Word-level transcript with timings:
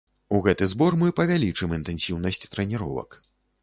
У 0.37 0.39
гэты 0.47 0.67
збор 0.71 0.97
мы 1.03 1.13
павялічым 1.21 1.79
інтэнсіўнасць 1.81 2.45
трэніровак. 2.53 3.25